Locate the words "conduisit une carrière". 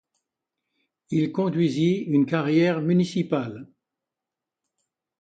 1.31-2.81